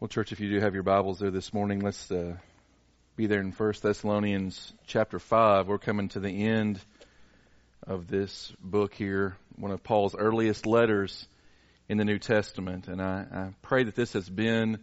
[0.00, 2.38] Well, church, if you do have your Bibles there this morning, let's uh,
[3.16, 5.68] be there in First Thessalonians chapter five.
[5.68, 6.80] We're coming to the end
[7.86, 11.28] of this book here, one of Paul's earliest letters
[11.86, 14.78] in the New Testament, and I, I pray that this has been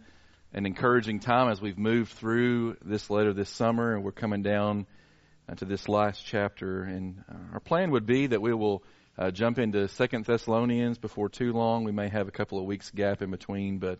[0.54, 4.86] an encouraging time as we've moved through this letter this summer, and we're coming down
[5.48, 6.84] uh, to this last chapter.
[6.84, 8.84] And uh, our plan would be that we will
[9.18, 11.82] uh, jump into Second Thessalonians before too long.
[11.82, 13.98] We may have a couple of weeks gap in between, but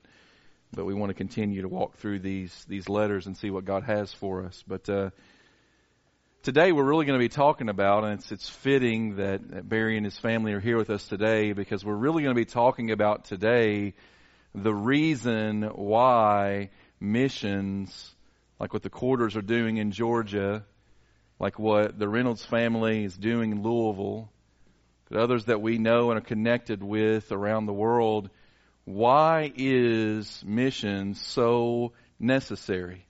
[0.72, 3.84] but we want to continue to walk through these these letters and see what God
[3.84, 4.62] has for us.
[4.66, 5.10] But uh,
[6.42, 9.96] today we're really going to be talking about, and it's it's fitting that, that Barry
[9.96, 12.90] and his family are here with us today because we're really going to be talking
[12.90, 13.94] about today
[14.54, 18.14] the reason why missions,
[18.58, 20.64] like what the quarters are doing in Georgia,
[21.38, 24.30] like what the Reynolds family is doing in Louisville,
[25.10, 28.30] that others that we know and are connected with around the world
[28.88, 33.06] why is missions so necessary?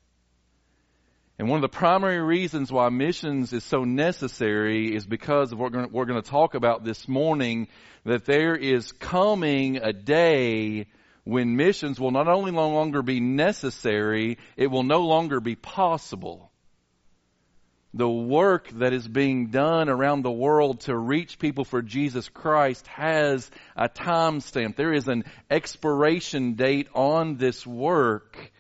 [1.39, 5.73] And one of the primary reasons why missions is so necessary is because of what
[5.93, 7.69] we're going to talk about this morning,
[8.05, 10.89] that there is coming a day
[11.23, 16.51] when missions will not only no longer be necessary, it will no longer be possible
[17.95, 22.87] the work that is being done around the world to reach people for Jesus Christ
[22.89, 24.77] has a time stamp.
[24.77, 28.53] There is an expiration date on this work,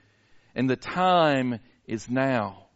[0.54, 2.67] and the time is now.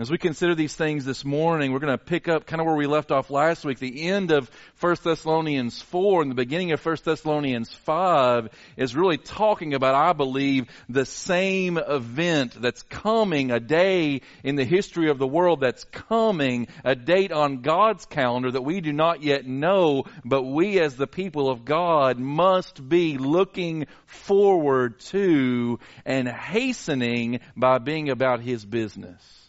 [0.00, 2.74] As we consider these things this morning, we're going to pick up kind of where
[2.74, 3.78] we left off last week.
[3.78, 4.50] The end of
[4.80, 10.12] 1 Thessalonians 4 and the beginning of 1 Thessalonians 5 is really talking about, I
[10.12, 15.84] believe, the same event that's coming, a day in the history of the world that's
[15.84, 20.96] coming, a date on God's calendar that we do not yet know, but we as
[20.96, 28.64] the people of God must be looking forward to and hastening by being about His
[28.64, 29.43] business.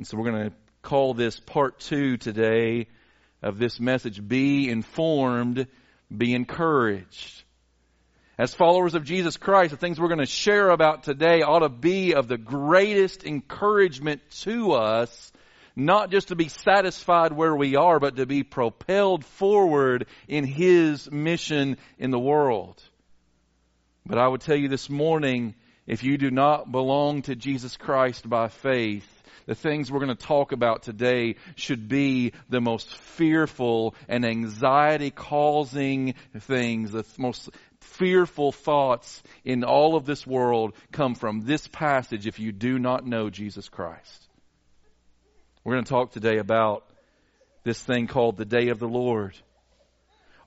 [0.00, 2.86] And so we're going to call this part two today
[3.42, 5.66] of this message Be informed,
[6.10, 7.42] be encouraged.
[8.38, 11.68] As followers of Jesus Christ, the things we're going to share about today ought to
[11.68, 15.32] be of the greatest encouragement to us,
[15.76, 21.10] not just to be satisfied where we are, but to be propelled forward in His
[21.10, 22.82] mission in the world.
[24.06, 25.54] But I would tell you this morning,
[25.86, 30.26] if you do not belong to Jesus Christ by faith, the things we're going to
[30.26, 38.52] talk about today should be the most fearful and anxiety causing things, the most fearful
[38.52, 43.30] thoughts in all of this world come from this passage if you do not know
[43.30, 44.28] Jesus Christ.
[45.64, 46.86] We're going to talk today about
[47.64, 49.34] this thing called the day of the Lord.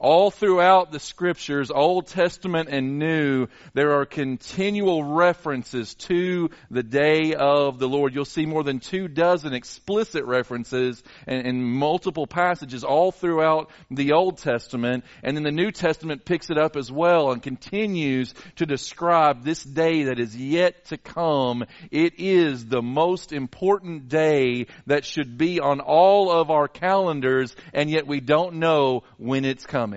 [0.03, 7.35] All throughout the scriptures, Old Testament and New, there are continual references to the day
[7.35, 8.13] of the Lord.
[8.13, 14.39] You'll see more than two dozen explicit references in, multiple passages all throughout the Old
[14.39, 15.05] Testament.
[15.23, 19.63] And then the New Testament picks it up as well and continues to describe this
[19.63, 21.63] day that is yet to come.
[21.91, 27.89] It is the most important day that should be on all of our calendars, and
[27.89, 29.92] yet we don't know when it's coming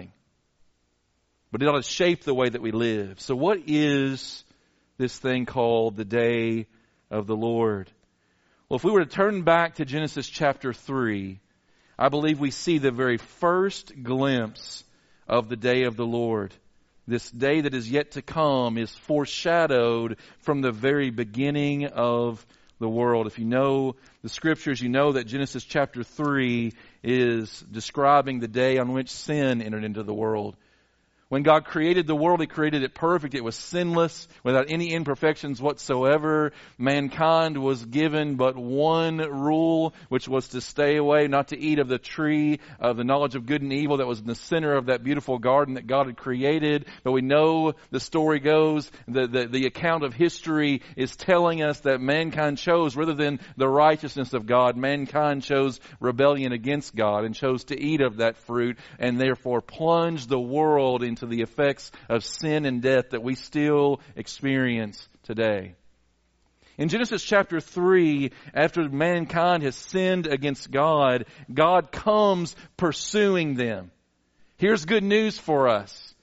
[1.50, 3.20] but it ought to shape the way that we live.
[3.20, 4.44] So what is
[4.98, 6.66] this thing called the day
[7.10, 7.90] of the Lord?
[8.68, 11.38] Well, if we were to turn back to Genesis chapter 3,
[11.98, 14.84] I believe we see the very first glimpse
[15.28, 16.52] of the day of the Lord.
[17.08, 22.44] This day that is yet to come is foreshadowed from the very beginning of
[22.80, 23.26] the world.
[23.28, 26.72] If you know the scriptures, you know that Genesis chapter 3
[27.04, 30.56] is describing the day on which sin entered into the world.
[31.28, 33.34] When God created the world, He created it perfect.
[33.34, 36.52] It was sinless, without any imperfections whatsoever.
[36.78, 41.88] Mankind was given but one rule, which was to stay away, not to eat of
[41.88, 44.86] the tree of the knowledge of good and evil that was in the center of
[44.86, 46.86] that beautiful garden that God had created.
[47.02, 51.80] But we know the story goes, the, the, the account of history is telling us
[51.80, 57.34] that mankind chose, rather than the righteousness of God, mankind chose rebellion against God and
[57.34, 61.90] chose to eat of that fruit and therefore plunged the world in into the effects
[62.10, 65.74] of sin and death that we still experience today.
[66.76, 73.90] In Genesis chapter 3, after mankind has sinned against God, God comes pursuing them.
[74.58, 76.14] Here's good news for us.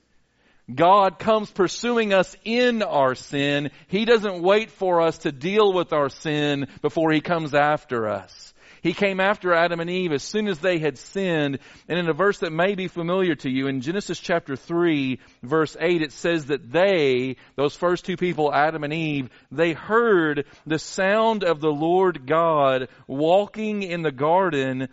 [0.74, 3.72] God comes pursuing us in our sin.
[3.88, 8.53] He doesn't wait for us to deal with our sin before He comes after us.
[8.84, 11.60] He came after Adam and Eve as soon as they had sinned.
[11.88, 15.78] And in a verse that may be familiar to you, in Genesis chapter 3, verse
[15.80, 20.80] 8, it says that they, those first two people, Adam and Eve, they heard the
[20.80, 24.90] sound of the Lord God walking in the garden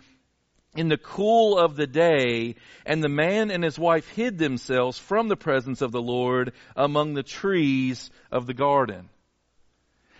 [0.73, 2.55] in the cool of the day,
[2.85, 7.13] and the man and his wife hid themselves from the presence of the Lord among
[7.13, 9.09] the trees of the garden.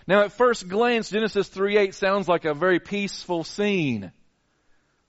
[0.07, 4.11] Now at first glance, Genesis 3.8 sounds like a very peaceful scene.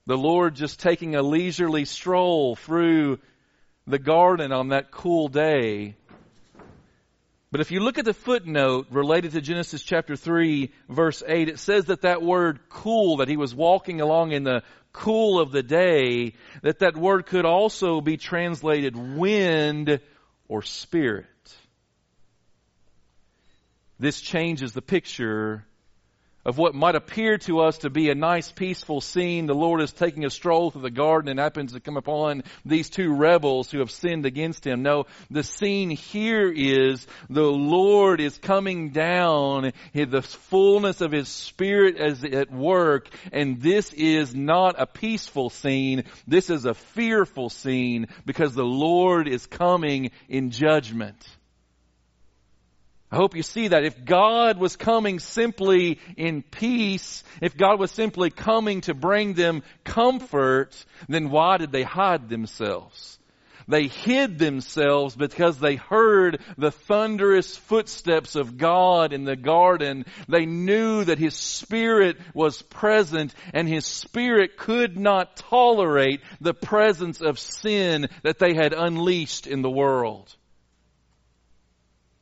[0.05, 3.19] The Lord just taking a leisurely stroll through
[3.87, 5.95] the garden on that cool day.
[7.51, 11.59] But if you look at the footnote related to Genesis chapter 3 verse 8, it
[11.59, 15.63] says that that word cool, that he was walking along in the cool of the
[15.63, 19.99] day, that that word could also be translated wind
[20.47, 21.27] or spirit.
[24.03, 25.63] This changes the picture
[26.43, 29.45] of what might appear to us to be a nice peaceful scene.
[29.45, 32.89] The Lord is taking a stroll through the garden and happens to come upon these
[32.89, 34.83] two rebels who have sinned against Him.
[34.83, 41.95] No, the scene here is the Lord is coming down, the fullness of His Spirit
[41.97, 46.03] is at work, and this is not a peaceful scene.
[46.27, 51.25] This is a fearful scene because the Lord is coming in judgment.
[53.13, 53.85] I hope you see that.
[53.85, 59.61] If God was coming simply in peace, if God was simply coming to bring them
[59.83, 63.19] comfort, then why did they hide themselves?
[63.67, 70.05] They hid themselves because they heard the thunderous footsteps of God in the garden.
[70.27, 77.21] They knew that His Spirit was present and His Spirit could not tolerate the presence
[77.21, 80.35] of sin that they had unleashed in the world.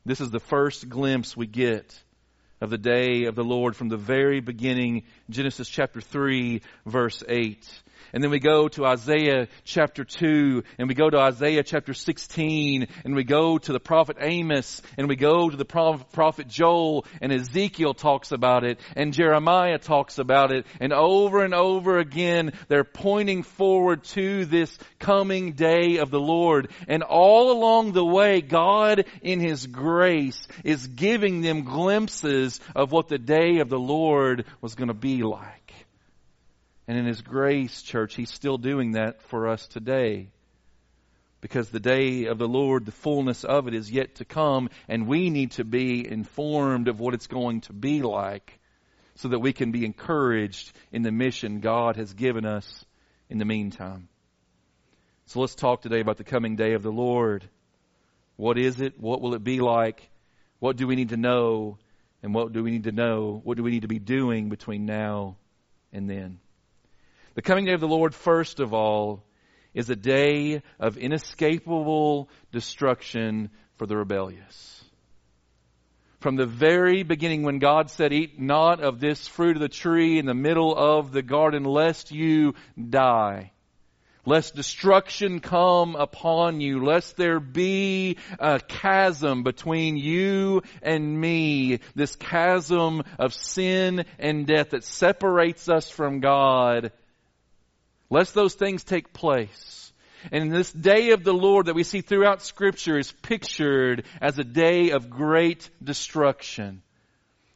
[0.04, 1.96] This is the first glimpse we get
[2.60, 7.82] of the day of the Lord from the very beginning, Genesis chapter 3, verse 8.
[8.12, 12.86] And then we go to Isaiah chapter 2, and we go to Isaiah chapter 16,
[13.04, 17.32] and we go to the prophet Amos, and we go to the prophet Joel, and
[17.32, 22.84] Ezekiel talks about it, and Jeremiah talks about it, and over and over again, they're
[22.84, 26.70] pointing forward to this coming day of the Lord.
[26.88, 33.08] And all along the way, God in His grace is giving them glimpses of what
[33.08, 35.61] the day of the Lord was going to be like.
[36.88, 40.30] And in His grace, church, He's still doing that for us today.
[41.40, 45.08] Because the day of the Lord, the fullness of it is yet to come, and
[45.08, 48.60] we need to be informed of what it's going to be like
[49.16, 52.84] so that we can be encouraged in the mission God has given us
[53.28, 54.08] in the meantime.
[55.26, 57.48] So let's talk today about the coming day of the Lord.
[58.36, 59.00] What is it?
[59.00, 60.08] What will it be like?
[60.58, 61.78] What do we need to know?
[62.22, 63.40] And what do we need to know?
[63.42, 65.36] What do we need to be doing between now
[65.92, 66.38] and then?
[67.34, 69.24] The coming day of the Lord, first of all,
[69.72, 74.84] is a day of inescapable destruction for the rebellious.
[76.20, 80.18] From the very beginning, when God said, Eat not of this fruit of the tree
[80.18, 83.52] in the middle of the garden, lest you die
[84.24, 92.14] lest destruction come upon you, lest there be a chasm between you and me, this
[92.16, 96.92] chasm of sin and death that separates us from God
[98.12, 99.90] lest those things take place.
[100.30, 104.44] And this day of the Lord that we see throughout scripture is pictured as a
[104.44, 106.82] day of great destruction.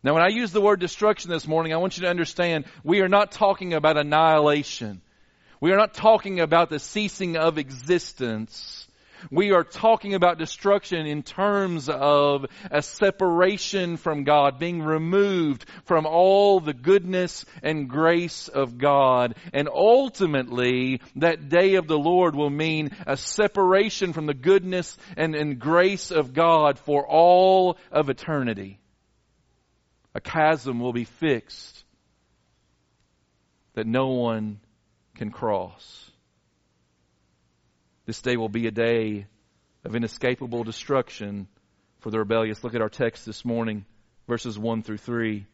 [0.03, 3.03] Now when I use the word destruction this morning, I want you to understand we
[3.03, 5.03] are not talking about annihilation.
[5.61, 8.86] We are not talking about the ceasing of existence.
[9.31, 16.07] We are talking about destruction in terms of a separation from God, being removed from
[16.07, 19.37] all the goodness and grace of God.
[19.53, 25.35] And ultimately, that day of the Lord will mean a separation from the goodness and,
[25.35, 28.79] and grace of God for all of eternity.
[30.15, 31.85] A chasm will be fixed
[33.75, 34.61] that no one
[35.15, 36.06] can cross.
[38.07, 39.27] This day will be a day
[39.85, 41.49] of inescapable destruction
[41.99, 42.63] for the rebellious.
[42.63, 43.85] Look at our text this morning,
[44.29, 45.45] verses 1 through 3.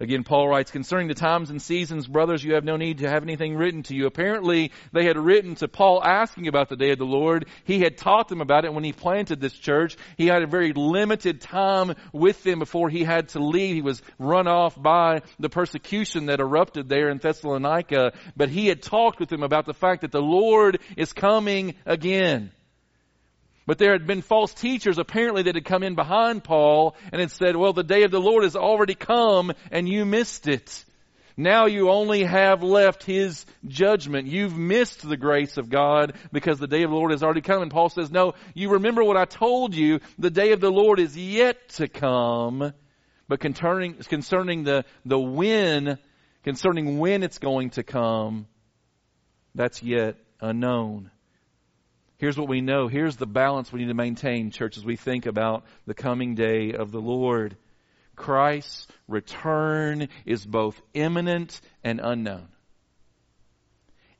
[0.00, 3.22] Again, Paul writes, concerning the times and seasons, brothers, you have no need to have
[3.22, 4.06] anything written to you.
[4.06, 7.46] Apparently, they had written to Paul asking about the day of the Lord.
[7.62, 9.96] He had taught them about it when he planted this church.
[10.16, 13.76] He had a very limited time with them before he had to leave.
[13.76, 18.14] He was run off by the persecution that erupted there in Thessalonica.
[18.36, 22.50] But he had talked with them about the fact that the Lord is coming again.
[23.66, 27.30] But there had been false teachers apparently that had come in behind Paul and had
[27.30, 30.84] said, well, the day of the Lord has already come and you missed it.
[31.36, 34.28] Now you only have left His judgment.
[34.28, 37.62] You've missed the grace of God because the day of the Lord has already come.
[37.62, 40.00] And Paul says, no, you remember what I told you.
[40.18, 42.72] The day of the Lord is yet to come.
[43.26, 45.98] But concerning, concerning the, the when,
[46.44, 48.46] concerning when it's going to come,
[49.54, 51.10] that's yet unknown.
[52.24, 52.88] Here's what we know.
[52.88, 56.72] Here's the balance we need to maintain, church, as we think about the coming day
[56.72, 57.54] of the Lord.
[58.16, 62.48] Christ's return is both imminent and unknown.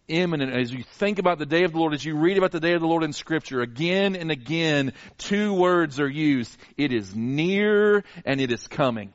[0.06, 0.52] Imminent.
[0.52, 2.74] As you think about the day of the Lord, as you read about the day
[2.74, 6.54] of the Lord in Scripture, again and again, two words are used.
[6.76, 9.14] It is near and it is coming.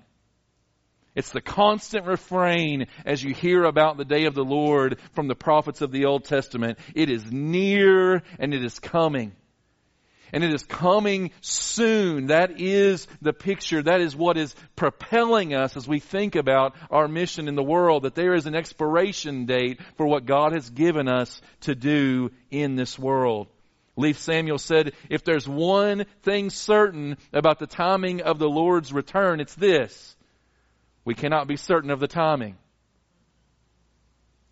[1.19, 5.35] It's the constant refrain as you hear about the day of the Lord from the
[5.35, 6.79] prophets of the Old Testament.
[6.95, 9.33] It is near and it is coming.
[10.31, 12.27] And it is coming soon.
[12.27, 13.83] That is the picture.
[13.83, 18.03] That is what is propelling us as we think about our mission in the world,
[18.03, 22.77] that there is an expiration date for what God has given us to do in
[22.77, 23.47] this world.
[23.97, 29.41] Leif Samuel said, if there's one thing certain about the timing of the Lord's return,
[29.41, 30.15] it's this.
[31.05, 32.57] We cannot be certain of the timing.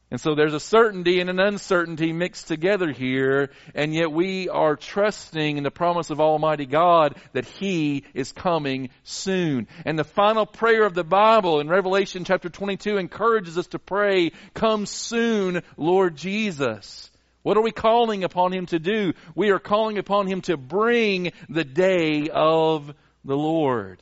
[0.10, 4.78] And so there's a certainty and an uncertainty mixed together here, and yet we are
[4.78, 9.68] trusting in the promise of Almighty God that He is coming soon.
[9.84, 14.32] And the final prayer of the Bible in Revelation chapter 22 encourages us to pray,
[14.54, 17.12] Come soon, Lord Jesus.
[17.44, 19.12] What are we calling upon Him to do?
[19.36, 22.94] We are calling upon Him to bring the day of
[23.26, 24.02] the Lord.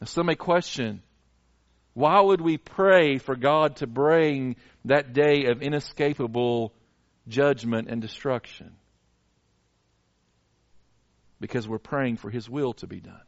[0.00, 1.02] Now some may question,
[1.96, 6.74] why would we pray for God to bring that day of inescapable
[7.26, 8.72] judgment and destruction?
[11.40, 13.24] Because we're praying for His will to be done.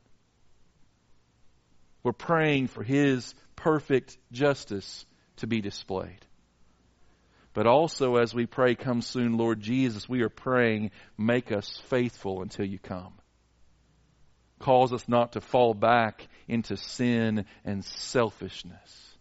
[2.02, 5.06] We're praying for His perfect justice
[5.36, 6.26] to be displayed.
[7.54, 12.42] But also, as we pray, Come soon, Lord Jesus, we are praying, Make us faithful
[12.42, 13.14] until you come.
[14.58, 19.16] Cause us not to fall back into sin and selfishness.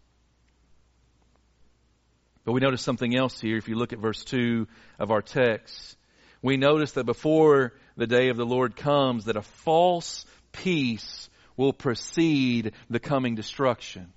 [2.43, 3.57] But we notice something else here.
[3.57, 4.67] If you look at verse 2
[4.99, 5.97] of our text,
[6.41, 11.73] we notice that before the day of the Lord comes, that a false peace will
[11.73, 14.13] precede the coming destruction.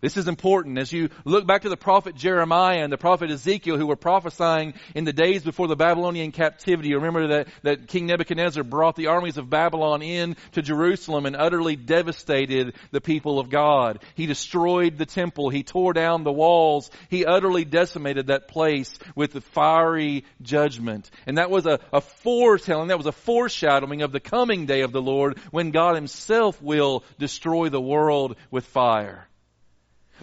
[0.00, 0.78] This is important.
[0.78, 4.74] As you look back to the prophet Jeremiah and the prophet Ezekiel who were prophesying
[4.94, 9.38] in the days before the Babylonian captivity, remember that, that King Nebuchadnezzar brought the armies
[9.38, 13.98] of Babylon in to Jerusalem and utterly devastated the people of God.
[14.14, 15.50] He destroyed the temple.
[15.50, 16.92] He tore down the walls.
[17.10, 21.10] He utterly decimated that place with the fiery judgment.
[21.26, 24.92] And that was a, a foretelling, that was a foreshadowing of the coming day of
[24.92, 29.28] the Lord when God himself will destroy the world with fire.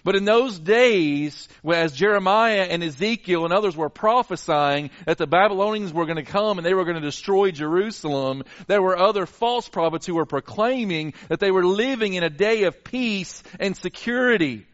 [0.04, 5.94] But in those days, as Jeremiah and Ezekiel and others were prophesying that the Babylonians
[5.94, 9.70] were going to come and they were going to destroy Jerusalem, there were other false
[9.70, 14.68] prophets who were proclaiming that they were living in a day of peace and security.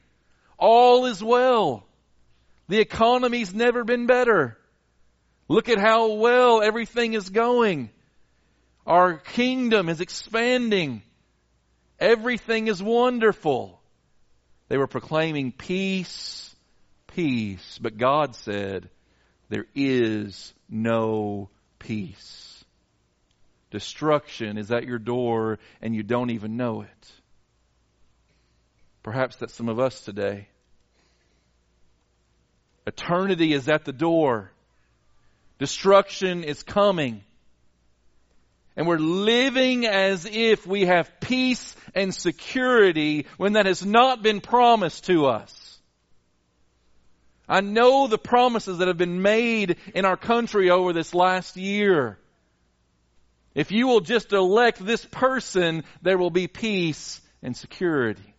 [0.57, 1.85] All is well.
[2.67, 4.57] The economy's never been better.
[5.47, 7.89] Look at how well everything is going.
[8.87, 11.03] Our kingdom is expanding.
[11.99, 13.80] Everything is wonderful.
[14.71, 16.55] They were proclaiming peace,
[17.13, 17.77] peace.
[17.81, 18.89] But God said,
[19.49, 22.63] there is no peace.
[23.69, 27.11] Destruction is at your door and you don't even know it.
[29.03, 30.47] Perhaps that's some of us today.
[32.87, 34.51] Eternity is at the door.
[35.59, 37.25] Destruction is coming.
[38.75, 44.41] And we're living as if we have peace and security when that has not been
[44.41, 45.79] promised to us.
[47.49, 52.17] I know the promises that have been made in our country over this last year.
[53.53, 58.33] If you will just elect this person, there will be peace and security.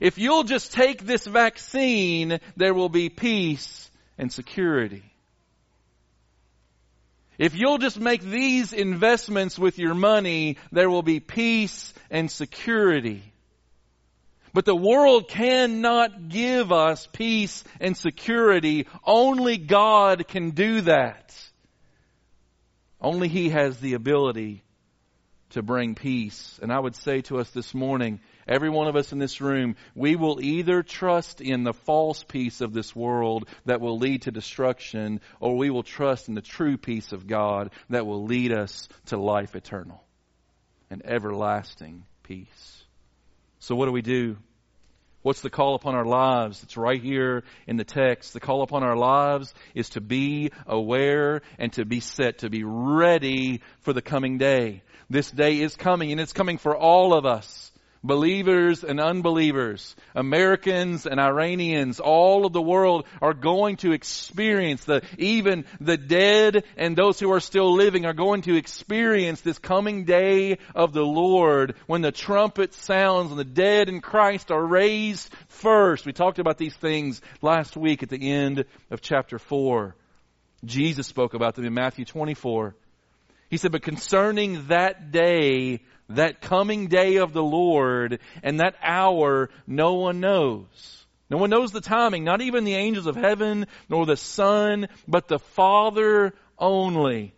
[0.00, 5.09] If you'll just take this vaccine, there will be peace and security.
[7.40, 13.22] If you'll just make these investments with your money, there will be peace and security.
[14.52, 18.86] But the world cannot give us peace and security.
[19.06, 21.34] Only God can do that.
[23.00, 24.62] Only He has the ability
[25.50, 26.60] to bring peace.
[26.60, 29.76] And I would say to us this morning, every one of us in this room,
[29.94, 34.30] we will either trust in the false peace of this world that will lead to
[34.30, 38.88] destruction, or we will trust in the true peace of God that will lead us
[39.06, 40.02] to life eternal
[40.90, 42.84] and everlasting peace.
[43.60, 44.36] So what do we do?
[45.22, 46.62] What's the call upon our lives?
[46.62, 48.32] It's right here in the text.
[48.32, 52.64] The call upon our lives is to be aware and to be set, to be
[52.64, 54.82] ready for the coming day.
[55.10, 57.69] This day is coming and it's coming for all of us
[58.02, 65.02] believers and unbelievers, Americans and Iranians, all of the world are going to experience the,
[65.18, 70.04] even the dead and those who are still living are going to experience this coming
[70.04, 75.30] day of the Lord when the trumpet sounds and the dead in Christ are raised
[75.48, 76.06] first.
[76.06, 79.94] We talked about these things last week at the end of chapter 4.
[80.64, 82.74] Jesus spoke about them in Matthew 24.
[83.50, 89.50] He said, but concerning that day, that coming day of the Lord and that hour
[89.66, 91.06] no one knows.
[91.28, 95.28] No one knows the timing, not even the angels of heaven, nor the Son, but
[95.28, 97.34] the Father only.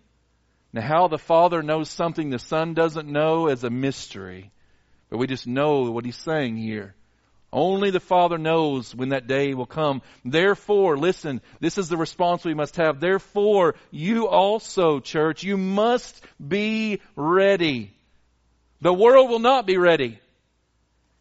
[0.72, 4.50] Now how the Father knows something the Son doesn't know is a mystery.
[5.08, 6.94] But we just know what he's saying here.
[7.52, 10.00] Only the Father knows when that day will come.
[10.24, 12.98] Therefore, listen, this is the response we must have.
[12.98, 17.92] Therefore, you also, church, you must be ready.
[18.80, 20.18] The world will not be ready.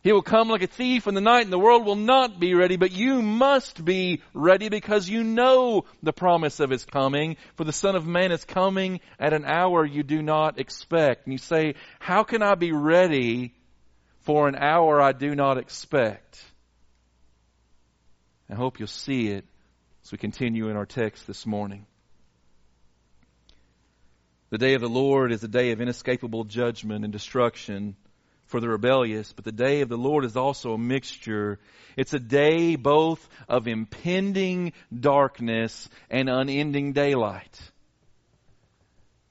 [0.03, 2.55] He will come like a thief in the night and the world will not be
[2.55, 7.37] ready, but you must be ready because you know the promise of His coming.
[7.55, 11.25] For the Son of Man is coming at an hour you do not expect.
[11.25, 13.53] And you say, how can I be ready
[14.21, 16.43] for an hour I do not expect?
[18.49, 19.45] I hope you'll see it
[20.03, 21.85] as we continue in our text this morning.
[24.49, 27.95] The day of the Lord is a day of inescapable judgment and destruction
[28.47, 31.57] for the rebellious, but the day of the Lord is also a mixture.
[31.95, 37.59] It's a day both of impending darkness and unending daylight.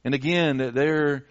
[0.05, 1.27] And again, that there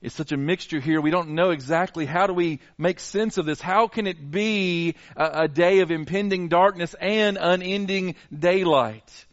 [0.00, 1.00] is such a mixture here.
[1.00, 3.60] We don't know exactly how do we make sense of this.
[3.60, 9.26] How can it be a, a day of impending darkness and unending daylight?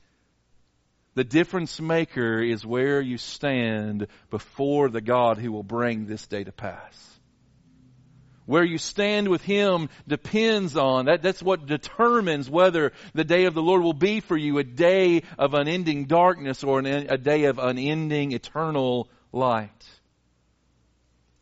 [1.14, 6.44] The difference maker is where you stand before the God who will bring this day
[6.44, 7.12] to pass.
[8.46, 13.54] Where you stand with Him depends on, that, that's what determines whether the day of
[13.54, 17.46] the Lord will be for you a day of unending darkness or an, a day
[17.46, 19.72] of unending eternal light.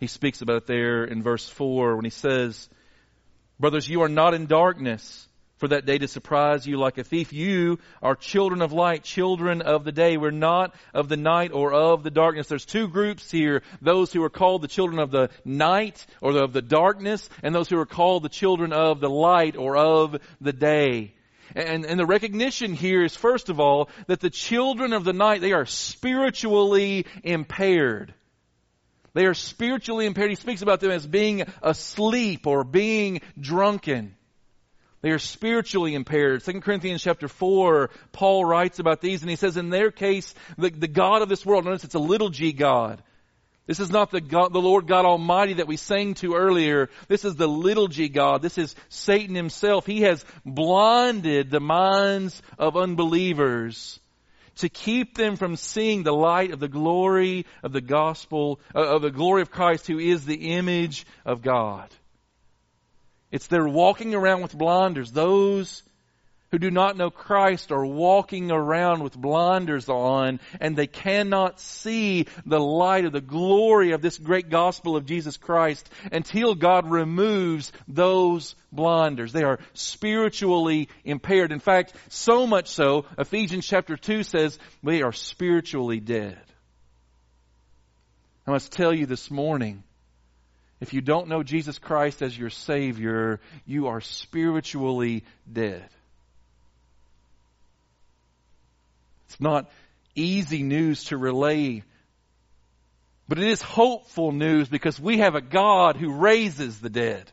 [0.03, 2.67] He speaks about it there in verse 4 when he says,
[3.57, 7.31] Brothers, you are not in darkness for that day to surprise you like a thief.
[7.31, 10.17] You are children of light, children of the day.
[10.17, 12.49] We're not of the night or of the darkness.
[12.49, 13.61] There's two groups here.
[13.81, 17.69] Those who are called the children of the night or of the darkness and those
[17.69, 21.13] who are called the children of the light or of the day.
[21.55, 25.39] And, and the recognition here is first of all that the children of the night,
[25.39, 28.13] they are spiritually impaired.
[29.13, 30.31] They are spiritually impaired.
[30.31, 34.15] He speaks about them as being asleep or being drunken.
[35.01, 36.43] They are spiritually impaired.
[36.43, 40.69] 2 Corinthians chapter 4, Paul writes about these and he says in their case, the,
[40.69, 43.03] the God of this world, notice it's a little g God.
[43.67, 46.89] This is not the God, the Lord God Almighty that we sang to earlier.
[47.07, 48.41] This is the little g God.
[48.41, 49.85] This is Satan himself.
[49.85, 53.99] He has blinded the minds of unbelievers
[54.57, 59.01] to keep them from seeing the light of the glory of the gospel, uh, of
[59.01, 61.89] the glory of Christ who is the image of God.
[63.31, 65.11] It's they're walking around with blinders.
[65.11, 65.81] Those
[66.53, 72.27] who do not know Christ are walking around with blinders on and they cannot see
[72.45, 77.71] the light of the glory of this great gospel of Jesus Christ until God removes
[77.87, 79.33] those blinders.
[79.33, 81.51] They are spiritually impaired.
[81.51, 86.37] In fact, so much so, Ephesians chapter 2 says they are spiritually dead.
[88.45, 89.81] I must tell you this morning,
[90.79, 95.89] if you don't know Jesus Christ as your Savior, you are spiritually dead.
[99.33, 99.71] It's not
[100.13, 101.81] easy news to relay,
[103.27, 107.31] but it is hopeful news because we have a God who raises the dead.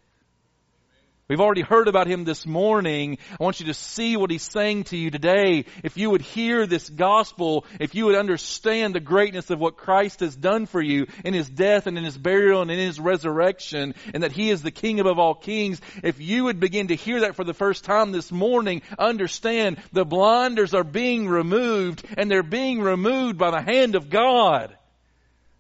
[1.30, 3.18] We've already heard about him this morning.
[3.30, 5.64] I want you to see what he's saying to you today.
[5.84, 10.18] If you would hear this gospel, if you would understand the greatness of what Christ
[10.18, 13.94] has done for you in his death and in his burial and in his resurrection,
[14.12, 17.20] and that he is the King above all kings, if you would begin to hear
[17.20, 22.42] that for the first time this morning, understand the blinders are being removed and they're
[22.42, 24.76] being removed by the hand of God.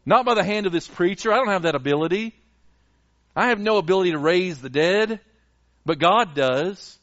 [0.04, 1.32] Not by the hand of this preacher.
[1.32, 2.34] I don't have that ability.
[3.36, 5.20] I have no ability to raise the dead.
[5.84, 6.98] But God does.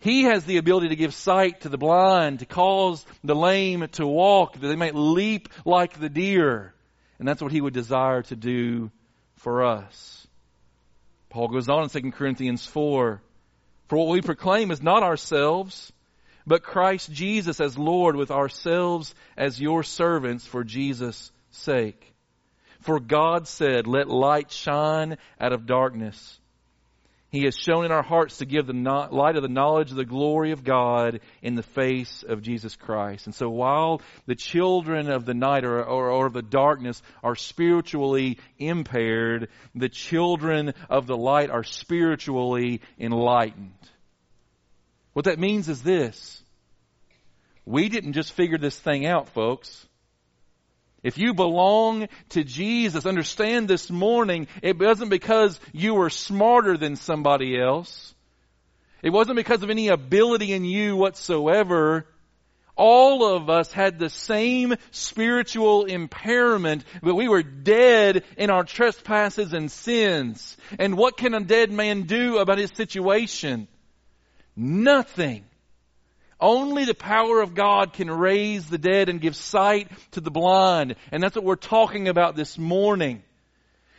[0.00, 4.06] He has the ability to give sight to the blind, to cause the lame to
[4.06, 6.74] walk, that they might leap like the deer.
[7.18, 8.90] And that's what He would desire to do
[9.36, 10.26] for us.
[11.30, 13.22] Paul goes on in 2 Corinthians 4
[13.88, 15.92] For what we proclaim is not ourselves,
[16.46, 22.14] but Christ Jesus as Lord with ourselves as your servants for Jesus' sake.
[22.80, 26.38] For God said, let light shine out of darkness.
[27.34, 30.04] He has shown in our hearts to give the light of the knowledge of the
[30.04, 33.26] glory of God in the face of Jesus Christ.
[33.26, 38.38] And so while the children of the night or, or, or the darkness are spiritually
[38.56, 43.72] impaired, the children of the light are spiritually enlightened.
[45.12, 46.40] What that means is this.
[47.66, 49.88] We didn't just figure this thing out, folks.
[51.04, 56.96] If you belong to Jesus, understand this morning, it wasn't because you were smarter than
[56.96, 58.14] somebody else.
[59.02, 62.06] It wasn't because of any ability in you whatsoever.
[62.74, 69.52] All of us had the same spiritual impairment, but we were dead in our trespasses
[69.52, 70.56] and sins.
[70.78, 73.68] And what can a dead man do about his situation?
[74.56, 75.44] Nothing.
[76.40, 80.96] Only the power of God can raise the dead and give sight to the blind.
[81.12, 83.22] And that's what we're talking about this morning.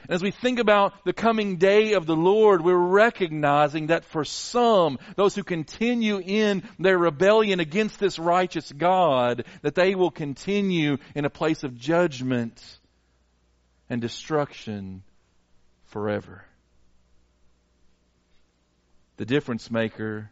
[0.03, 4.23] And As we think about the coming day of the Lord, we're recognizing that for
[4.23, 10.97] some, those who continue in their rebellion against this righteous God, that they will continue
[11.15, 12.61] in a place of judgment
[13.89, 15.01] and destruction
[15.85, 16.45] forever.
[19.17, 20.29] The difference maker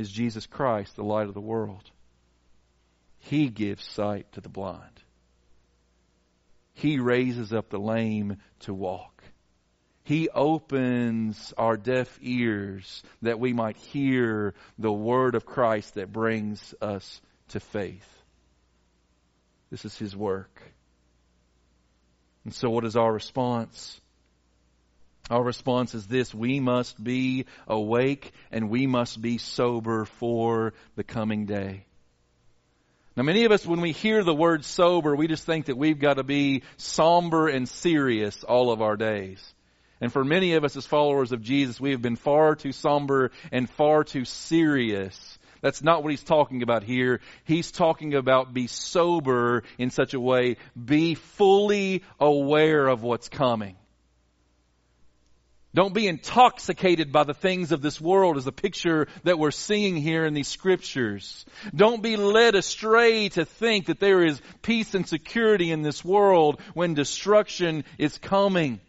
[0.00, 1.90] is Jesus Christ, the light of the world.
[3.18, 5.02] He gives sight to the blind.
[6.72, 9.22] He raises up the lame to walk.
[10.02, 16.74] He opens our deaf ears that we might hear the word of Christ that brings
[16.80, 18.08] us to faith.
[19.70, 20.62] This is His work.
[22.44, 24.00] And so what is our response?
[25.28, 31.04] Our response is this we must be awake and we must be sober for the
[31.04, 31.84] coming day.
[33.16, 35.98] Now, many of us, when we hear the word sober, we just think that we've
[35.98, 39.42] got to be somber and serious all of our days.
[40.00, 43.32] And for many of us as followers of Jesus, we have been far too somber
[43.52, 45.38] and far too serious.
[45.60, 47.20] That's not what he's talking about here.
[47.44, 53.76] He's talking about be sober in such a way, be fully aware of what's coming.
[55.72, 59.94] Don't be intoxicated by the things of this world as a picture that we're seeing
[59.94, 61.44] here in these scriptures.
[61.74, 66.60] Don't be led astray to think that there is peace and security in this world
[66.74, 68.80] when destruction is coming.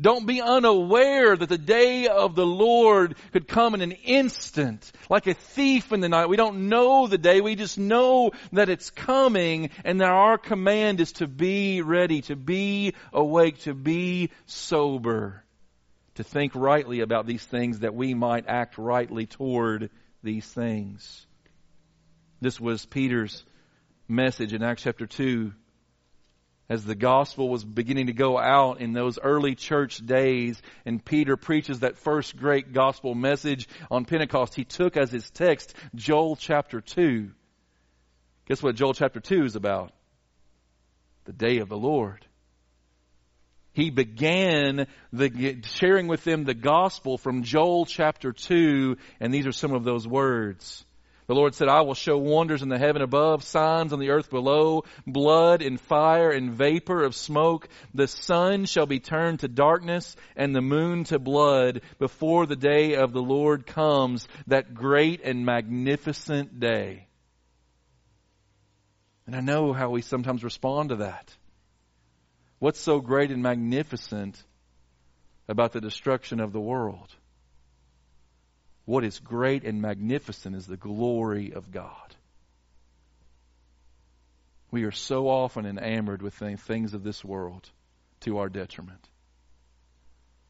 [0.00, 5.26] Don't be unaware that the day of the Lord could come in an instant, like
[5.26, 6.30] a thief in the night.
[6.30, 11.00] We don't know the day, we just know that it's coming and that our command
[11.00, 15.43] is to be ready, to be awake, to be sober
[16.16, 19.90] to think rightly about these things that we might act rightly toward
[20.22, 21.26] these things.
[22.40, 23.44] This was Peter's
[24.08, 25.52] message in Acts chapter 2
[26.68, 31.36] as the gospel was beginning to go out in those early church days and Peter
[31.36, 36.80] preaches that first great gospel message on Pentecost, he took as his text Joel chapter
[36.80, 37.30] 2.
[38.46, 39.92] Guess what Joel chapter 2 is about?
[41.24, 42.24] The day of the Lord
[43.74, 49.52] he began the, sharing with them the gospel from Joel chapter 2, and these are
[49.52, 50.84] some of those words.
[51.26, 54.30] The Lord said, I will show wonders in the heaven above, signs on the earth
[54.30, 57.68] below, blood and fire and vapor of smoke.
[57.94, 62.94] The sun shall be turned to darkness and the moon to blood before the day
[62.94, 67.08] of the Lord comes, that great and magnificent day.
[69.26, 71.34] And I know how we sometimes respond to that.
[72.64, 74.42] What's so great and magnificent
[75.48, 77.14] about the destruction of the world?
[78.86, 82.16] What is great and magnificent is the glory of God.
[84.70, 87.68] We are so often enamored with things of this world
[88.20, 89.10] to our detriment.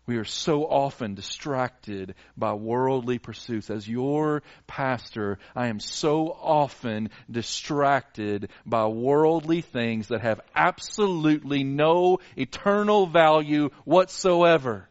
[0.07, 3.71] We are so often distracted by worldly pursuits.
[3.71, 12.19] As your pastor, I am so often distracted by worldly things that have absolutely no
[12.37, 14.89] eternal value whatsoever.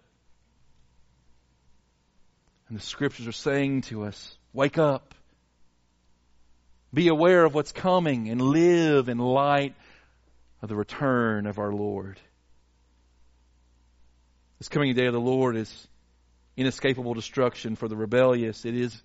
[2.67, 5.13] And the scriptures are saying to us, wake up.
[6.91, 9.75] Be aware of what's coming and live in light
[10.63, 12.19] of the return of our Lord.
[14.63, 15.87] This coming day of the Lord is
[16.55, 18.63] inescapable destruction for the rebellious.
[18.63, 19.03] It is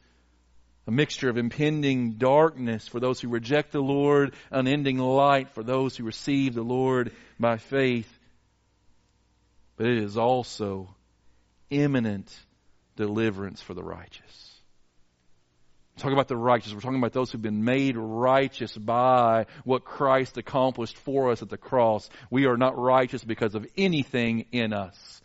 [0.86, 5.96] a mixture of impending darkness for those who reject the Lord, unending light for those
[5.96, 8.08] who receive the Lord by faith.
[9.76, 10.94] But it is also
[11.70, 12.32] imminent
[12.94, 14.60] deliverance for the righteous.
[15.96, 16.72] Talk about the righteous.
[16.72, 21.48] We're talking about those who've been made righteous by what Christ accomplished for us at
[21.48, 22.08] the cross.
[22.30, 25.17] We are not righteous because of anything in us.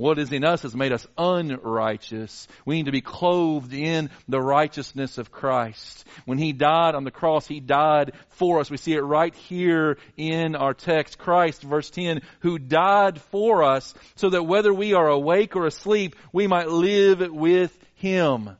[0.00, 2.48] What is in us has made us unrighteous.
[2.64, 6.06] We need to be clothed in the righteousness of Christ.
[6.24, 8.70] When He died on the cross, He died for us.
[8.70, 11.18] We see it right here in our text.
[11.18, 16.16] Christ, verse 10, who died for us so that whether we are awake or asleep,
[16.32, 18.56] we might live with Him.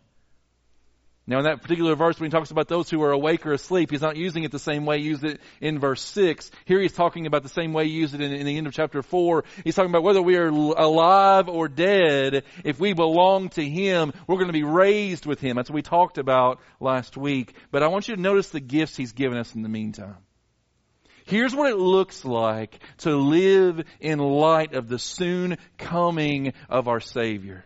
[1.26, 3.90] Now, in that particular verse, when he talks about those who are awake or asleep,
[3.90, 6.50] he's not using it the same way he used it in verse 6.
[6.64, 8.72] Here he's talking about the same way he used it in, in the end of
[8.72, 9.44] chapter 4.
[9.62, 14.37] He's talking about whether we are alive or dead, if we belong to him, we're
[14.37, 15.56] going to be raised with him.
[15.56, 17.54] That's what we talked about last week.
[17.70, 20.16] But I want you to notice the gifts he's given us in the meantime.
[21.26, 26.98] Here's what it looks like to live in light of the soon coming of our
[26.98, 27.64] Savior.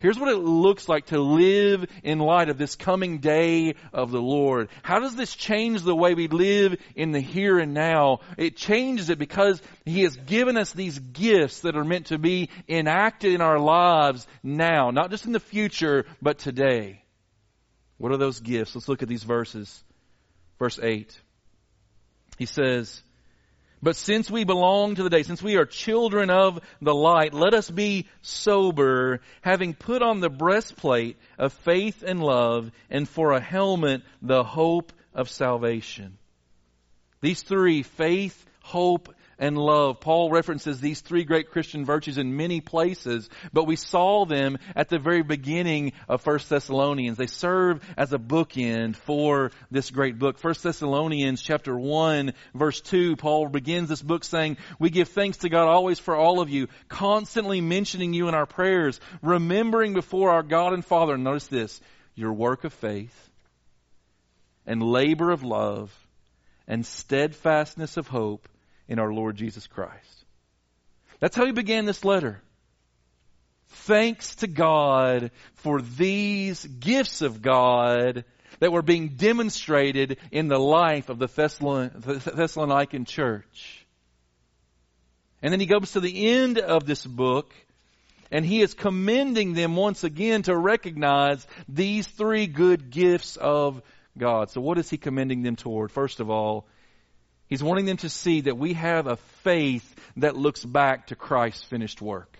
[0.00, 4.20] Here's what it looks like to live in light of this coming day of the
[4.20, 4.68] Lord.
[4.82, 8.20] How does this change the way we live in the here and now?
[8.36, 12.48] It changes it because He has given us these gifts that are meant to be
[12.68, 17.02] enacted in our lives now, not just in the future, but today.
[17.96, 18.76] What are those gifts?
[18.76, 19.82] Let's look at these verses.
[20.60, 21.18] Verse 8.
[22.38, 23.02] He says,
[23.82, 27.54] but since we belong to the day, since we are children of the light, let
[27.54, 33.40] us be sober, having put on the breastplate of faith and love, and for a
[33.40, 36.18] helmet, the hope of salvation.
[37.20, 40.00] These three, faith, hope, and love.
[40.00, 44.88] Paul references these three great Christian virtues in many places, but we saw them at
[44.88, 47.18] the very beginning of 1 Thessalonians.
[47.18, 50.42] They serve as a bookend for this great book.
[50.42, 55.48] 1 Thessalonians chapter 1 verse 2, Paul begins this book saying, we give thanks to
[55.48, 60.42] God always for all of you, constantly mentioning you in our prayers, remembering before our
[60.42, 61.80] God and Father, notice this,
[62.14, 63.30] your work of faith
[64.66, 65.94] and labor of love
[66.66, 68.48] and steadfastness of hope
[68.88, 70.24] in our Lord Jesus Christ.
[71.20, 72.40] That's how he began this letter.
[73.68, 78.24] Thanks to God for these gifts of God
[78.60, 83.86] that were being demonstrated in the life of the Thessalonican church.
[85.42, 87.52] And then he goes to the end of this book
[88.30, 93.80] and he is commending them once again to recognize these three good gifts of
[94.16, 94.50] God.
[94.50, 95.90] So what is he commending them toward?
[95.92, 96.66] First of all,
[97.48, 101.64] He's wanting them to see that we have a faith that looks back to Christ's
[101.64, 102.38] finished work.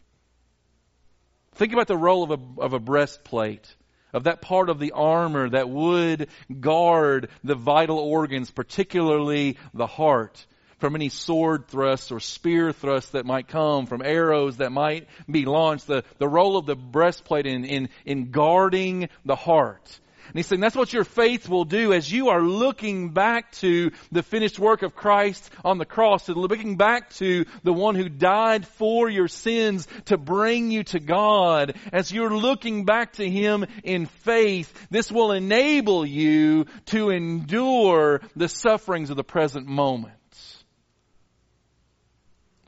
[1.55, 3.75] Think about the role of a, of a breastplate,
[4.13, 6.29] of that part of the armor that would
[6.61, 10.47] guard the vital organs, particularly the heart,
[10.79, 15.47] from any sword thrusts or spear thrusts that might come, from arrows that might be
[15.47, 15.87] launched.
[15.87, 20.61] The, the role of the breastplate in, in, in guarding the heart and he's saying
[20.61, 24.83] that's what your faith will do as you are looking back to the finished work
[24.83, 29.89] of Christ on the cross, looking back to the one who died for your sins
[30.07, 31.77] to bring you to God.
[31.93, 38.49] As you're looking back to Him in faith, this will enable you to endure the
[38.49, 40.15] sufferings of the present moment.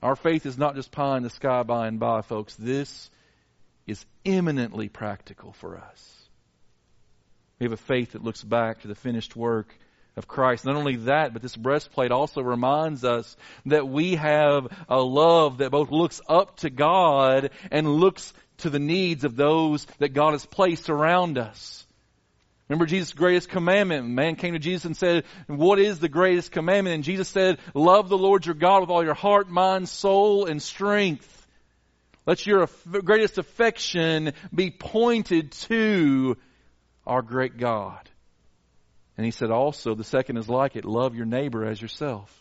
[0.03, 2.55] Our faith is not just pie in the sky by and by, folks.
[2.57, 3.11] This
[3.87, 6.20] is eminently practical for us.
[7.61, 9.69] We have a faith that looks back to the finished work
[10.17, 10.65] of Christ.
[10.65, 15.71] Not only that, but this breastplate also reminds us that we have a love that
[15.71, 20.47] both looks up to God and looks to the needs of those that God has
[20.47, 21.87] placed around us.
[22.71, 24.09] Remember Jesus' greatest commandment.
[24.09, 26.95] Man came to Jesus and said, what is the greatest commandment?
[26.95, 30.63] And Jesus said, love the Lord your God with all your heart, mind, soul, and
[30.63, 31.47] strength.
[32.25, 32.71] Let your
[33.05, 36.39] greatest affection be pointed to
[37.11, 38.09] our great God.
[39.17, 42.33] And he said also, the second is like it, love your neighbor as yourself.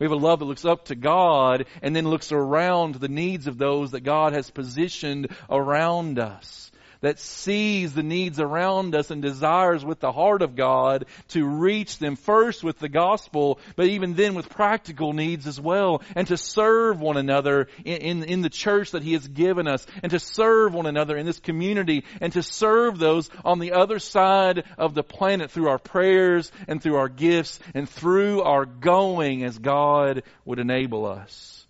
[0.00, 3.46] We have a love that looks up to God and then looks around the needs
[3.46, 6.71] of those that God has positioned around us
[7.02, 11.98] that sees the needs around us and desires with the heart of God to reach
[11.98, 16.36] them first with the gospel, but even then with practical needs as well, and to
[16.36, 20.18] serve one another in, in, in the church that He has given us, and to
[20.18, 24.94] serve one another in this community, and to serve those on the other side of
[24.94, 30.22] the planet through our prayers and through our gifts and through our going as God
[30.44, 31.66] would enable us.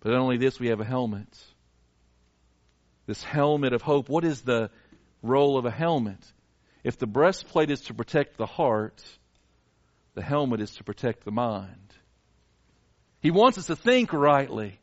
[0.00, 1.26] But not only this, we have a helmet
[3.06, 4.08] this helmet of hope.
[4.08, 4.70] What is the
[5.22, 6.18] role of a helmet?
[6.82, 9.02] If the breastplate is to protect the heart,
[10.14, 11.94] the helmet is to protect the mind.
[13.20, 14.78] He wants us to think rightly.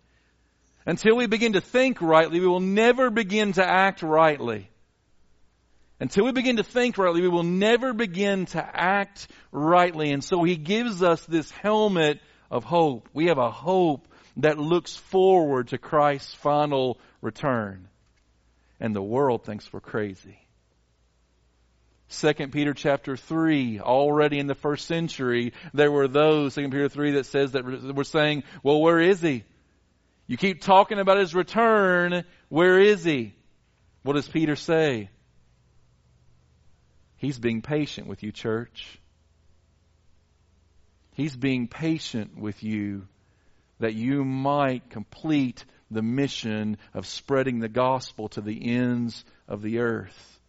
[0.86, 4.68] Until we begin to think rightly, we will never begin to act rightly.
[6.00, 10.12] Until we begin to think rightly, we will never begin to act rightly.
[10.12, 13.08] And so he gives us this helmet of hope.
[13.14, 14.08] We have a hope
[14.38, 17.88] that looks forward to Christ's final return.
[18.82, 20.40] And the world thinks we're crazy.
[22.08, 27.12] Second Peter chapter 3, already in the first century, there were those, Second Peter 3,
[27.12, 29.46] that says that we're saying, well, where is he?
[30.28, 32.26] You keep talking about his return.
[32.50, 33.36] Where is he?
[34.04, 35.10] What does Peter say?
[37.18, 39.00] He's being patient with you, church.
[41.14, 43.08] He's being patient with you
[43.80, 49.80] that you might complete the mission of spreading the gospel to the ends of the
[49.80, 50.40] earth.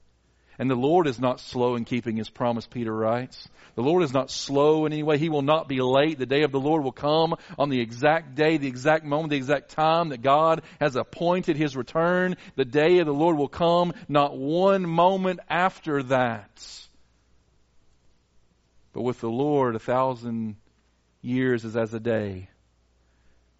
[0.58, 3.48] And the Lord is not slow in keeping his promise, Peter writes.
[3.74, 5.16] The Lord is not slow in any way.
[5.16, 6.18] He will not be late.
[6.18, 9.36] The day of the Lord will come on the exact day, the exact moment, the
[9.36, 12.36] exact time that God has appointed his return.
[12.54, 16.50] The day of the Lord will come not one moment after that.
[18.92, 20.56] But with the Lord, a thousand
[21.22, 22.50] years is as a day.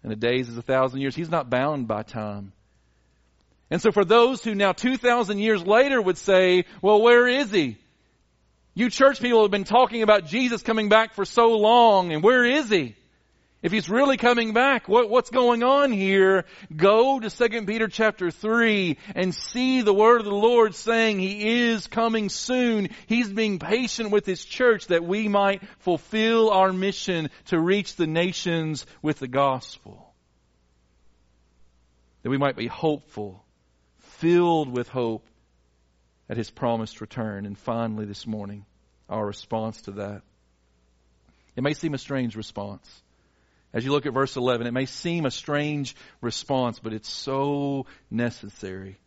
[0.03, 1.15] And a day is a thousand years.
[1.15, 2.51] He's not bound by time.
[3.69, 7.77] And so for those who now 2,000 years later would say, well, where is he?
[8.75, 12.43] You church people have been talking about Jesus coming back for so long, and where
[12.43, 12.95] is he?
[13.63, 16.43] If he's really coming back, what, what's going on here?
[16.75, 21.69] Go to 2 Peter chapter 3 and see the word of the Lord saying he
[21.69, 22.89] is coming soon.
[23.07, 28.05] He's being patient with his church that we might fulfill our mission to reach the
[28.05, 30.13] nations with the gospel.
[32.23, 33.45] That we might be hopeful,
[33.99, 35.25] filled with hope
[36.27, 37.45] at his promised return.
[37.45, 38.65] And finally this morning,
[39.07, 40.21] our response to that.
[41.55, 43.02] It may seem a strange response.
[43.73, 47.87] As you look at verse 11, it may seem a strange response, but it's so
[48.11, 48.97] necessary.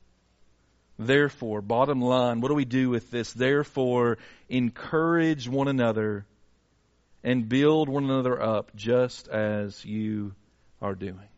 [0.98, 3.33] Therefore, bottom line, what do we do with this?
[3.33, 6.26] Therefore, encourage one another
[7.22, 10.35] and build one another up just as you
[10.81, 11.29] are doing.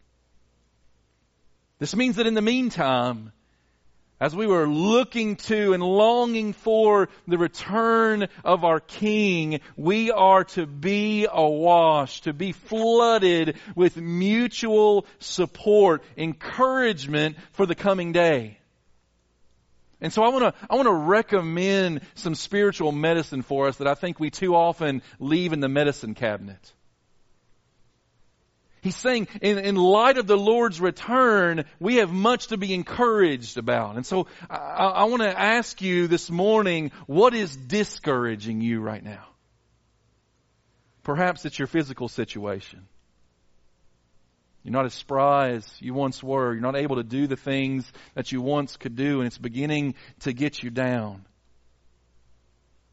[1.78, 3.32] This means that in the meantime,
[4.20, 10.44] as we were looking to and longing for the return of our King, we are
[10.44, 18.58] to be awash, to be flooded with mutual support, encouragement for the coming day.
[20.00, 23.88] And so I want to, I want to recommend some spiritual medicine for us that
[23.88, 26.72] I think we too often leave in the medicine cabinet.
[28.88, 33.58] He's saying, in, in light of the Lord's return, we have much to be encouraged
[33.58, 33.96] about.
[33.96, 39.04] And so I, I want to ask you this morning, what is discouraging you right
[39.04, 39.26] now?
[41.02, 42.86] Perhaps it's your physical situation.
[44.62, 46.54] You're not as spry as you once were.
[46.54, 49.96] You're not able to do the things that you once could do, and it's beginning
[50.20, 51.26] to get you down.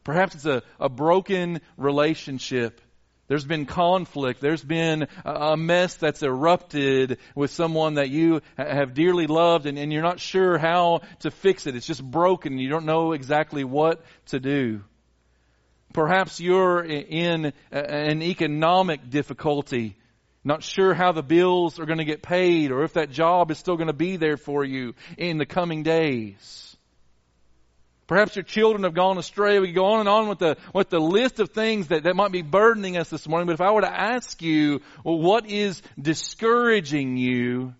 [0.04, 2.82] Perhaps it's a, a broken relationship
[3.28, 4.40] there's been conflict.
[4.40, 9.92] There's been a mess that's erupted with someone that you have dearly loved and, and,
[9.92, 11.74] you're not sure how to fix it.
[11.74, 12.58] It's just broken.
[12.58, 14.82] You don't know exactly what to do.
[15.92, 19.96] Perhaps you're in an economic difficulty,
[20.44, 23.58] not sure how the bills are going to get paid or if that job is
[23.58, 26.75] still going to be there for you in the coming days.
[28.06, 29.58] Perhaps your children have gone astray.
[29.58, 32.30] We go on and on with the, with the list of things that, that might
[32.30, 33.46] be burdening us this morning.
[33.46, 37.74] But if I were to ask you, well, what is discouraging you?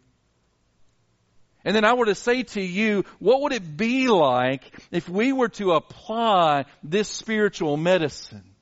[1.64, 5.32] And then I were to say to you, what would it be like if we
[5.32, 8.55] were to apply this spiritual medicine?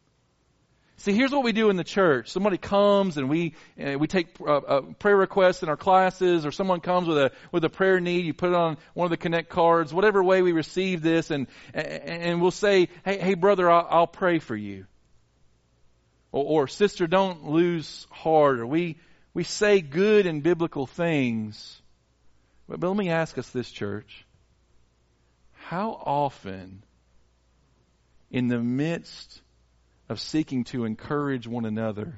[1.05, 2.31] See, here's what we do in the church.
[2.31, 6.51] Somebody comes and we uh, we take uh, uh, prayer requests in our classes, or
[6.51, 8.25] someone comes with a with a prayer need.
[8.25, 11.47] You put it on one of the connect cards, whatever way we receive this, and
[11.75, 14.87] and we'll say, "Hey, hey, brother, I'll, I'll pray for you,"
[16.33, 18.97] or, or "Sister, don't lose heart," or we
[19.35, 21.83] we say good and biblical things.
[22.67, 24.25] But, but let me ask us this, church:
[25.53, 26.83] How often,
[28.31, 29.43] in the midst
[30.09, 32.15] of seeking to encourage one another,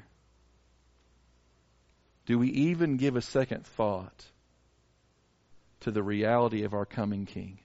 [2.26, 4.24] do we even give a second thought
[5.80, 7.58] to the reality of our coming King?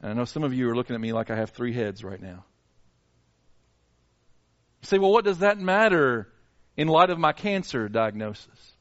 [0.00, 2.02] And I know some of you are looking at me like I have three heads
[2.02, 2.44] right now.
[4.82, 6.28] You say, well, what does that matter
[6.76, 8.72] in light of my cancer diagnosis?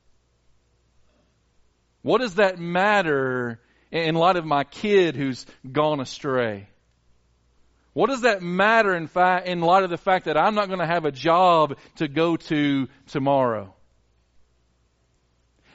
[2.02, 3.62] What does that matter
[3.92, 6.68] in light of my kid who's gone astray?
[7.94, 10.80] What does that matter in fact in light of the fact that I'm not going
[10.80, 13.74] to have a job to go to tomorrow?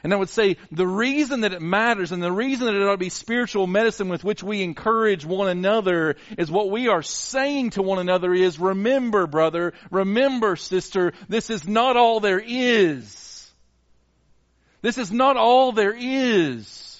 [0.02, 2.92] And I would say the reason that it matters and the reason that it ought
[2.92, 7.70] to be spiritual medicine with which we encourage one another is what we are saying
[7.70, 13.50] to one another is, remember brother, remember sister, this is not all there is.
[14.82, 16.97] This is not all there is.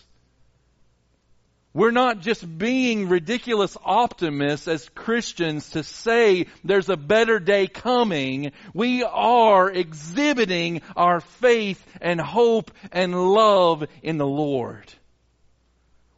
[1.78, 8.50] We're not just being ridiculous optimists as Christians to say there's a better day coming.
[8.74, 14.92] We are exhibiting our faith and hope and love in the Lord.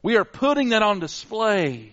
[0.02, 1.92] We are putting that on display.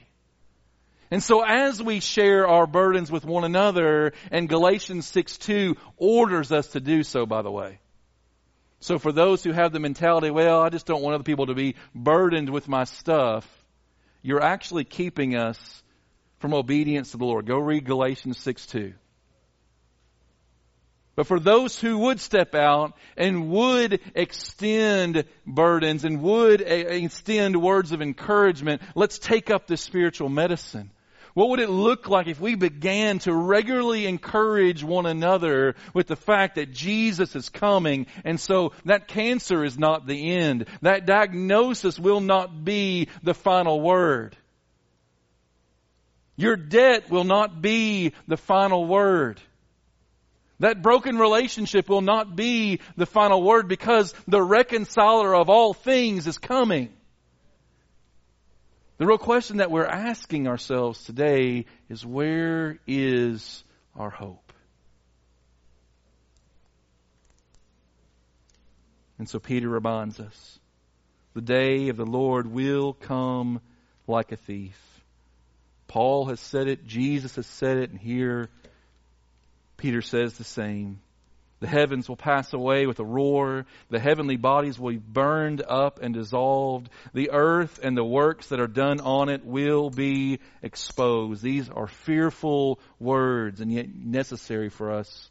[1.11, 6.53] And so as we share our burdens with one another, and Galatians 6 2 orders
[6.53, 7.79] us to do so, by the way.
[8.79, 11.55] So for those who have the mentality, well, I just don't want other people to
[11.55, 13.45] be burdened with my stuff,
[14.21, 15.83] you're actually keeping us
[16.39, 17.45] from obedience to the Lord.
[17.45, 18.93] Go read Galatians 6 2.
[21.15, 27.59] But for those who would step out and would extend burdens and would eh, extend
[27.59, 30.91] words of encouragement, let's take up this spiritual medicine.
[31.37, 36.15] What would it look like if we began to regularly encourage one another with the
[36.15, 40.65] fact that Jesus is coming and so that cancer is not the end.
[40.81, 44.35] That diagnosis will not be the final word.
[46.37, 49.39] Your debt will not be the final word.
[50.59, 56.25] That broken relationship will not be the final word because the reconciler of all things
[56.25, 56.96] is coming.
[58.97, 63.63] The real question that we're asking ourselves today is where is
[63.95, 64.51] our hope?
[69.19, 70.59] And so Peter reminds us
[71.35, 73.61] the day of the Lord will come
[74.07, 74.79] like a thief.
[75.87, 78.49] Paul has said it, Jesus has said it, and here
[79.77, 80.99] Peter says the same.
[81.59, 83.65] The heavens will pass away with a roar.
[83.89, 86.89] The heavenly bodies will be burned up and dissolved.
[87.13, 91.41] The earth and the works that are done on it will be exposed.
[91.41, 95.29] These are fearful words and yet necessary for us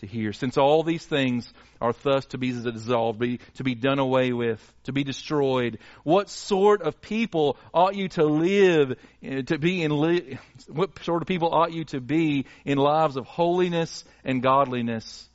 [0.00, 0.32] to hear.
[0.32, 4.60] Since all these things are thus to be dissolved, be, to be done away with,
[4.84, 10.38] to be destroyed, what sort of people ought you to live, eh, to be in,
[10.68, 15.28] what sort of people ought you to be in lives of holiness and godliness?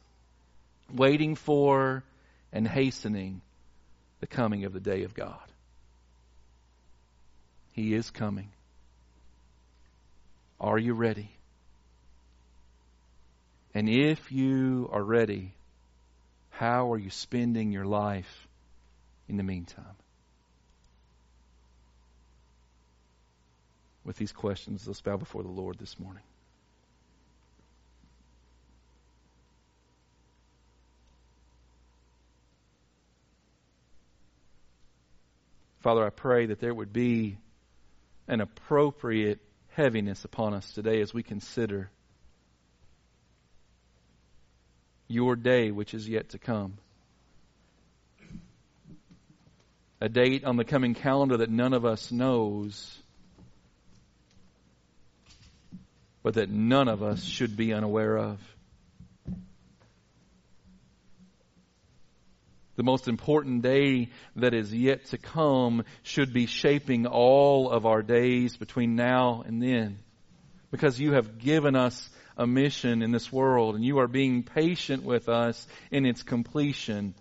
[0.93, 2.03] Waiting for
[2.51, 3.41] and hastening
[4.19, 5.39] the coming of the day of God.
[7.71, 8.49] He is coming.
[10.59, 11.29] Are you ready?
[13.73, 15.51] And if you are ready,
[16.49, 18.47] how are you spending your life
[19.27, 19.83] in the meantime?
[24.05, 26.23] With these questions, let's bow before the Lord this morning.
[35.85, 37.37] Father, I pray that there would be
[38.27, 39.39] an appropriate
[39.73, 41.91] heaviness upon us today as we consider
[45.07, 46.79] your day which is yet to come.
[50.01, 52.97] A date on the coming calendar that none of us knows,
[56.23, 58.54] but that none of us should be unaware of.
[62.75, 68.01] The most important day that is yet to come should be shaping all of our
[68.01, 69.99] days between now and then.
[70.71, 75.03] Because you have given us a mission in this world and you are being patient
[75.03, 77.13] with us in its completion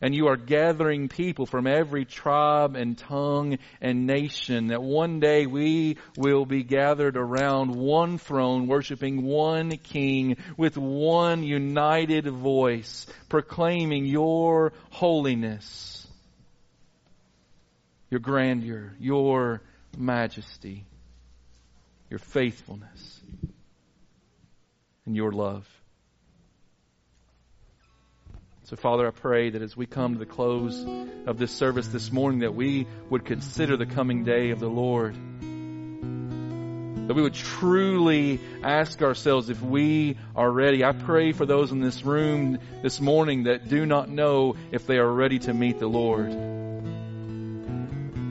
[0.00, 5.46] and you are gathering people from every tribe and tongue and nation that one day
[5.46, 14.06] we will be gathered around one throne worshiping one king with one united voice proclaiming
[14.06, 16.06] your holiness
[18.10, 19.60] your grandeur your
[19.96, 20.84] majesty
[22.10, 23.20] your faithfulness
[25.06, 25.66] and your love
[28.68, 30.84] so, Father, I pray that as we come to the close
[31.26, 35.14] of this service this morning, that we would consider the coming day of the Lord.
[37.08, 40.84] That we would truly ask ourselves if we are ready.
[40.84, 44.98] I pray for those in this room this morning that do not know if they
[44.98, 46.30] are ready to meet the Lord.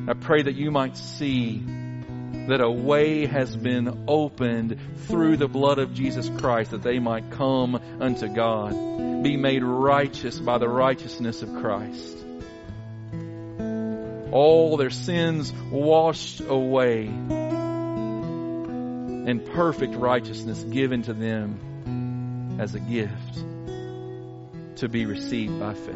[0.07, 1.63] I pray that you might see
[2.47, 7.31] that a way has been opened through the blood of Jesus Christ that they might
[7.31, 8.71] come unto God
[9.23, 12.17] be made righteous by the righteousness of Christ.
[14.31, 17.07] All their sins washed away
[19.27, 23.43] and perfect righteousness given to them as a gift
[24.77, 25.95] to be received by faith.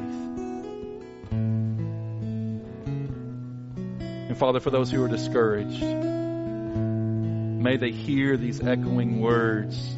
[4.29, 6.10] And Father, for those who are discouraged,
[7.61, 9.95] may they hear these echoing words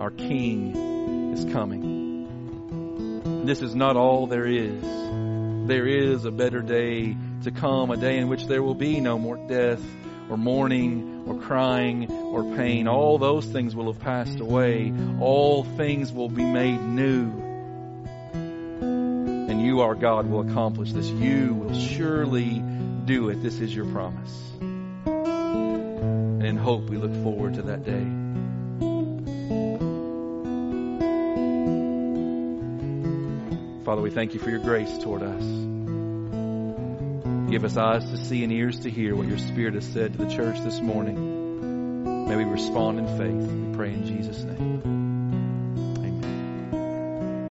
[0.00, 3.44] Our King is coming.
[3.46, 4.82] This is not all there is.
[5.68, 9.18] There is a better day to come, a day in which there will be no
[9.18, 9.80] more death
[10.28, 12.88] or mourning or crying or pain.
[12.88, 14.92] All those things will have passed away.
[15.20, 17.30] All things will be made new.
[19.48, 21.08] And you, our God, will accomplish this.
[21.08, 22.60] You will surely
[23.04, 23.42] do it.
[23.42, 24.36] This is your promise.
[26.46, 28.04] And in hope, we look forward to that day.
[33.84, 35.42] Father, we thank you for your grace toward us.
[37.50, 40.18] Give us eyes to see and ears to hear what your Spirit has said to
[40.18, 42.28] the church this morning.
[42.28, 43.50] May we respond in faith.
[43.50, 44.75] We pray in Jesus' name.